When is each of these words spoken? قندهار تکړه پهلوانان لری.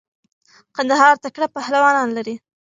قندهار 0.75 1.15
تکړه 1.23 1.47
پهلوانان 1.55 2.09
لری. 2.17 2.35